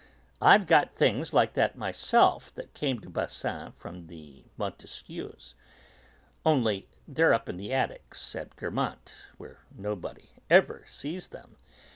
[0.41, 5.53] I've got things like that myself, that came to Basin from the Montesquious.
[6.43, 11.55] Only, they're up in the attics at Guermantes, where nobody ever sees them.